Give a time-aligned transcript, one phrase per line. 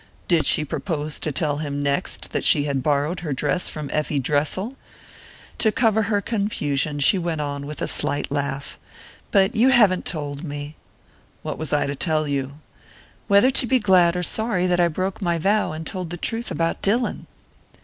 [0.27, 4.17] Did she propose to tell him next that she had borrowed her dress from Effie
[4.17, 4.75] Dressel?
[5.59, 8.79] To cover her confusion she went on with a slight laugh:
[9.29, 10.75] "But you haven't told me."
[11.43, 12.61] "What was I to tell you?"
[13.27, 16.49] "Whether to be glad or sorry that I broke my vow and told the truth
[16.49, 17.27] about Dillon."